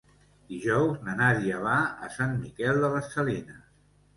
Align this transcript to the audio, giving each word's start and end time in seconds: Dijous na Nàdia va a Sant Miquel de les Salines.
Dijous 0.53 1.03
na 1.09 1.13
Nàdia 1.19 1.59
va 1.65 1.75
a 2.07 2.09
Sant 2.17 2.35
Miquel 2.41 2.83
de 2.87 2.91
les 2.97 3.13
Salines. 3.17 3.63